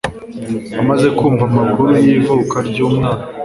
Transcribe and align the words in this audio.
Amaze 0.81 1.07
kumva 1.17 1.43
amakuru 1.49 1.89
y’ivuka 2.03 2.57
ry’umwana 2.67 3.23